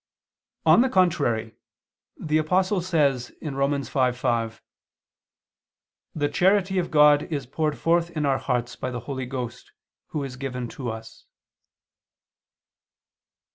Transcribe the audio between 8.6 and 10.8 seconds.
by the Holy Ghost, Who is given